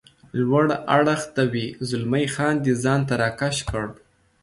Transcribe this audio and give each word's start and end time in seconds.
لوړ 0.45 0.65
اړخ 0.95 1.21
ته 1.35 1.43
وي، 1.51 1.67
زلمی 1.89 2.25
خان 2.33 2.55
دی 2.63 2.73
ځان 2.83 3.01
ته 3.07 3.13
را 3.21 3.29
کش 3.39 3.57
کړ. 3.69 3.85